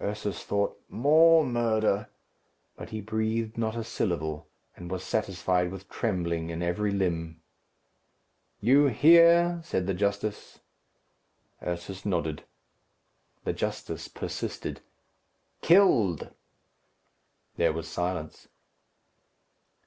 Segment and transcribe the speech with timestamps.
[0.00, 2.08] Ursus thought, "More murder!"
[2.78, 7.42] but he breathed not a syllable, and was satisfied with trembling in every limb.
[8.62, 10.60] "You hear?" said the justice.
[11.62, 12.44] Ursus nodded.
[13.44, 14.80] The justice persisted,
[15.60, 16.30] "Killed."
[17.56, 18.48] There was silence.